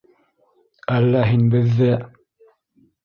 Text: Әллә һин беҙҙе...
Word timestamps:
Әллә 0.95 1.21
һин 1.33 1.45
беҙҙе... 1.57 1.91